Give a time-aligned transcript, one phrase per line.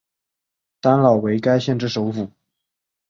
[0.79, 2.31] 丹老为该县之首府。